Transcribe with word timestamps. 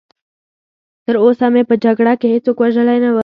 تراوسه 1.05 1.45
مې 1.53 1.63
په 1.69 1.75
دې 1.75 1.81
جګړه 1.83 2.13
کې 2.19 2.27
هېڅوک 2.33 2.57
وژلی 2.61 2.97
نه 3.03 3.09
و. 3.11 3.17